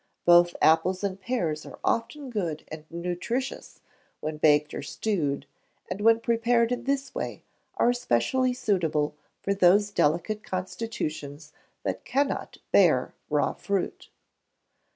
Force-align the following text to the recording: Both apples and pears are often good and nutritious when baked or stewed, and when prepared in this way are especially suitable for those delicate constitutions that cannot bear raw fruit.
Both 0.25 0.55
apples 0.63 1.03
and 1.03 1.21
pears 1.21 1.63
are 1.63 1.77
often 1.83 2.31
good 2.31 2.65
and 2.69 2.85
nutritious 2.89 3.81
when 4.19 4.37
baked 4.37 4.73
or 4.73 4.81
stewed, 4.81 5.45
and 5.91 6.01
when 6.01 6.19
prepared 6.21 6.71
in 6.71 6.85
this 6.85 7.13
way 7.13 7.43
are 7.77 7.91
especially 7.91 8.51
suitable 8.55 9.13
for 9.43 9.53
those 9.53 9.91
delicate 9.91 10.43
constitutions 10.43 11.53
that 11.83 12.03
cannot 12.03 12.57
bear 12.71 13.13
raw 13.29 13.53
fruit. 13.53 14.09